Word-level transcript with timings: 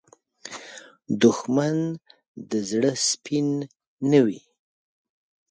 دښمن 1.21 1.77
د 2.49 2.51
زړه 2.69 2.91
سپین 3.09 3.47
نه 4.11 4.19
وي 4.25 4.41